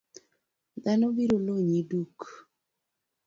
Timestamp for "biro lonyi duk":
1.15-2.17